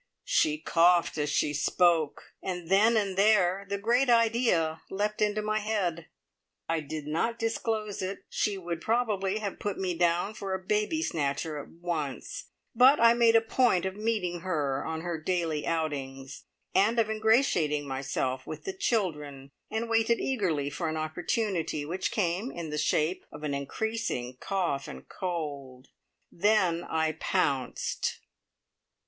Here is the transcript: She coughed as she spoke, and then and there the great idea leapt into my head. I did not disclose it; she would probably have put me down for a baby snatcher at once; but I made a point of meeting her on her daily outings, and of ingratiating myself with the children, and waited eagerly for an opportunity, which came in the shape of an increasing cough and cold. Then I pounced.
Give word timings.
She 0.25 0.57
coughed 0.57 1.19
as 1.19 1.29
she 1.29 1.53
spoke, 1.53 2.33
and 2.41 2.69
then 2.69 2.97
and 2.97 3.15
there 3.15 3.67
the 3.69 3.77
great 3.77 4.09
idea 4.09 4.81
leapt 4.89 5.21
into 5.21 5.43
my 5.43 5.59
head. 5.59 6.07
I 6.67 6.79
did 6.79 7.05
not 7.05 7.37
disclose 7.37 8.01
it; 8.01 8.25
she 8.27 8.57
would 8.57 8.81
probably 8.81 9.37
have 9.37 9.59
put 9.59 9.77
me 9.77 9.93
down 9.95 10.33
for 10.33 10.55
a 10.55 10.65
baby 10.65 11.03
snatcher 11.03 11.59
at 11.59 11.69
once; 11.69 12.45
but 12.73 12.99
I 12.99 13.13
made 13.13 13.35
a 13.35 13.41
point 13.41 13.85
of 13.85 13.95
meeting 13.95 14.39
her 14.39 14.83
on 14.83 15.01
her 15.01 15.21
daily 15.21 15.67
outings, 15.67 16.45
and 16.73 16.97
of 16.97 17.07
ingratiating 17.07 17.87
myself 17.87 18.47
with 18.47 18.63
the 18.63 18.73
children, 18.73 19.51
and 19.69 19.87
waited 19.87 20.17
eagerly 20.19 20.71
for 20.71 20.89
an 20.89 20.97
opportunity, 20.97 21.85
which 21.85 22.09
came 22.09 22.49
in 22.51 22.71
the 22.71 22.79
shape 22.79 23.23
of 23.31 23.43
an 23.43 23.53
increasing 23.53 24.35
cough 24.39 24.87
and 24.87 25.07
cold. 25.07 25.89
Then 26.31 26.85
I 26.85 27.11
pounced. 27.19 28.19